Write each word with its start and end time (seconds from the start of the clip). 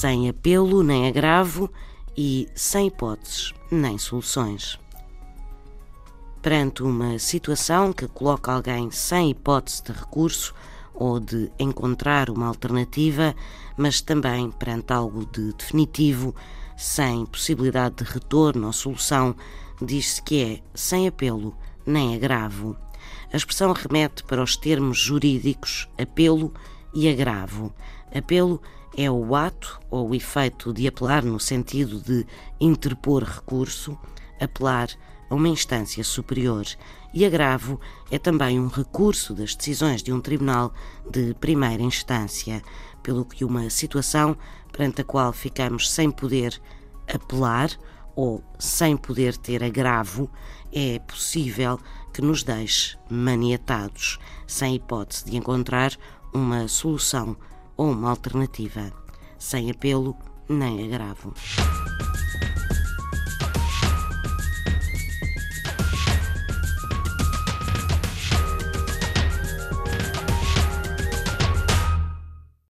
sem 0.00 0.30
apelo 0.30 0.82
nem 0.82 1.06
agravo 1.06 1.70
e 2.16 2.48
sem 2.54 2.86
hipóteses 2.86 3.52
nem 3.70 3.98
soluções. 3.98 4.80
Perante 6.40 6.82
uma 6.82 7.18
situação 7.18 7.92
que 7.92 8.08
coloca 8.08 8.50
alguém 8.50 8.90
sem 8.90 9.28
hipótese 9.28 9.84
de 9.84 9.92
recurso 9.92 10.54
ou 10.94 11.20
de 11.20 11.52
encontrar 11.58 12.30
uma 12.30 12.46
alternativa, 12.46 13.36
mas 13.76 14.00
também 14.00 14.50
perante 14.50 14.90
algo 14.90 15.26
de 15.26 15.52
definitivo, 15.52 16.34
sem 16.78 17.26
possibilidade 17.26 17.96
de 17.96 18.04
retorno 18.04 18.68
ou 18.68 18.72
solução, 18.72 19.36
diz-se 19.82 20.22
que 20.22 20.42
é 20.42 20.62
sem 20.74 21.08
apelo 21.08 21.54
nem 21.84 22.14
agravo. 22.14 22.74
A 23.30 23.36
expressão 23.36 23.74
remete 23.74 24.24
para 24.24 24.42
os 24.42 24.56
termos 24.56 24.96
jurídicos 24.96 25.90
apelo 25.98 26.54
e 26.94 27.06
agravo. 27.06 27.70
Apelo 28.14 28.60
é 28.96 29.10
o 29.10 29.34
ato 29.34 29.80
ou 29.90 30.10
o 30.10 30.14
efeito 30.14 30.72
de 30.72 30.86
apelar 30.86 31.24
no 31.24 31.38
sentido 31.38 32.00
de 32.00 32.26
interpor 32.60 33.22
recurso, 33.22 33.96
apelar 34.40 34.88
a 35.28 35.34
uma 35.34 35.48
instância 35.48 36.02
superior. 36.02 36.64
E 37.14 37.24
agravo 37.24 37.80
é 38.10 38.18
também 38.18 38.58
um 38.58 38.68
recurso 38.68 39.34
das 39.34 39.54
decisões 39.54 40.02
de 40.02 40.12
um 40.12 40.20
tribunal 40.20 40.72
de 41.08 41.34
primeira 41.34 41.82
instância, 41.82 42.62
pelo 43.02 43.24
que 43.24 43.44
uma 43.44 43.70
situação 43.70 44.36
perante 44.72 45.00
a 45.00 45.04
qual 45.04 45.32
ficamos 45.32 45.90
sem 45.90 46.10
poder 46.10 46.60
apelar 47.12 47.70
ou 48.14 48.42
sem 48.58 48.96
poder 48.96 49.36
ter 49.36 49.62
agravo, 49.62 50.30
é 50.72 50.98
possível 50.98 51.78
que 52.12 52.20
nos 52.20 52.42
deixe 52.42 52.98
maniatados, 53.08 54.18
sem 54.46 54.74
hipótese 54.74 55.24
de 55.24 55.36
encontrar 55.36 55.96
uma 56.32 56.68
solução 56.68 57.36
ou 57.80 57.92
uma 57.92 58.10
alternativa, 58.10 58.92
sem 59.38 59.70
apelo 59.70 60.14
nem 60.50 60.84
agravo. 60.84 61.32